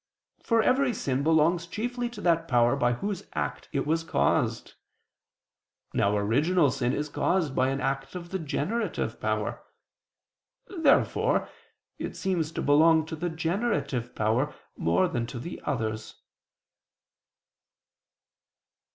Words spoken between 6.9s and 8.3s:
is caused by an act